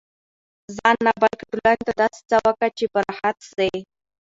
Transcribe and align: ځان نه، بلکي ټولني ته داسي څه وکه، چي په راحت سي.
ځان 0.75 0.95
نه، 1.05 1.11
بلکي 1.21 1.45
ټولني 1.51 1.81
ته 1.87 1.93
داسي 1.99 2.21
څه 2.29 2.37
وکه، 2.45 2.67
چي 2.77 2.85
په 2.93 2.99
راحت 3.07 3.37
سي. 3.55 3.71